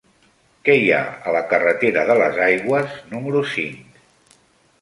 [0.69, 4.05] Què hi ha a la carretera de les Aigües número cinc?